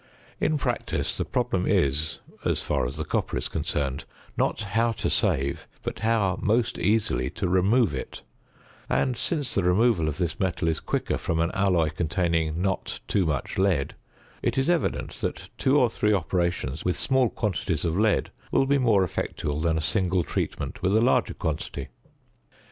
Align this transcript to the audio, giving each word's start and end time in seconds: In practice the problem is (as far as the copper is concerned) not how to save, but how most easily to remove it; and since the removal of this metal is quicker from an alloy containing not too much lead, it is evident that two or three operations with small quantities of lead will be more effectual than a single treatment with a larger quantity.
In 0.39 0.57
practice 0.57 1.15
the 1.15 1.25
problem 1.25 1.67
is 1.67 2.17
(as 2.43 2.59
far 2.59 2.87
as 2.87 2.95
the 2.97 3.05
copper 3.05 3.37
is 3.37 3.47
concerned) 3.47 4.05
not 4.35 4.61
how 4.61 4.93
to 4.93 5.11
save, 5.11 5.67
but 5.83 5.99
how 5.99 6.39
most 6.41 6.79
easily 6.79 7.29
to 7.29 7.47
remove 7.47 7.93
it; 7.93 8.23
and 8.89 9.15
since 9.15 9.53
the 9.53 9.61
removal 9.61 10.07
of 10.07 10.17
this 10.17 10.39
metal 10.39 10.67
is 10.67 10.79
quicker 10.79 11.19
from 11.19 11.39
an 11.39 11.51
alloy 11.51 11.91
containing 11.91 12.63
not 12.63 12.99
too 13.07 13.27
much 13.27 13.59
lead, 13.59 13.93
it 14.41 14.57
is 14.57 14.71
evident 14.71 15.21
that 15.21 15.49
two 15.59 15.77
or 15.79 15.87
three 15.87 16.13
operations 16.13 16.83
with 16.83 16.95
small 16.97 17.29
quantities 17.29 17.85
of 17.85 17.95
lead 17.95 18.31
will 18.51 18.65
be 18.65 18.79
more 18.79 19.03
effectual 19.03 19.61
than 19.61 19.77
a 19.77 19.81
single 19.81 20.23
treatment 20.23 20.81
with 20.81 20.97
a 20.97 20.99
larger 21.01 21.35
quantity. 21.35 21.89